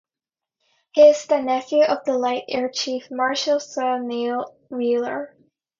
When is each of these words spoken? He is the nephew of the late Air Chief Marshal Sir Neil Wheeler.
He 0.93 1.09
is 1.09 1.27
the 1.27 1.39
nephew 1.41 1.83
of 1.83 2.03
the 2.05 2.17
late 2.17 2.45
Air 2.47 2.69
Chief 2.73 3.11
Marshal 3.11 3.59
Sir 3.59 3.99
Neil 3.99 4.55
Wheeler. 4.71 5.35